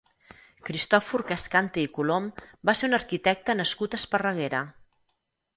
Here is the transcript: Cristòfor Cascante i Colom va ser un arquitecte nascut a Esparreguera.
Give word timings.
Cristòfor 0.69 1.23
Cascante 1.31 1.83
i 1.83 1.91
Colom 1.97 2.29
va 2.71 2.77
ser 2.81 2.89
un 2.89 2.99
arquitecte 3.01 3.57
nascut 3.61 3.97
a 3.99 4.03
Esparreguera. 4.03 4.65